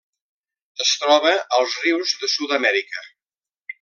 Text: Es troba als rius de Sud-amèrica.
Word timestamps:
Es 0.85 0.93
troba 1.01 1.33
als 1.59 1.75
rius 1.83 2.15
de 2.23 2.31
Sud-amèrica. 2.37 3.05